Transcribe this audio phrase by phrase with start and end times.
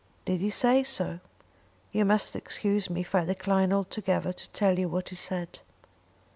[0.25, 1.19] "Did he say so?"
[1.91, 5.59] "You must excuse me if I decline altogether to tell you what he said."